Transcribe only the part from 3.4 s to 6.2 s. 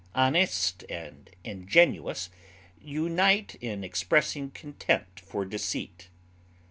in expressing contempt for deceit.